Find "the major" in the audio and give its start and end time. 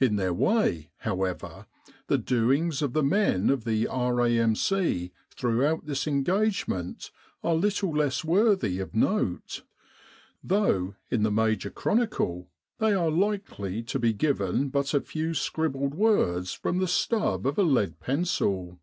11.22-11.68